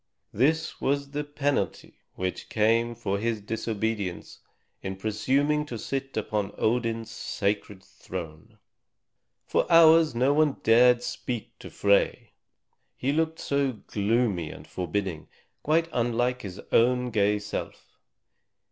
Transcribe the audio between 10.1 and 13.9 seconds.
no one dared speak to Frey, he looked so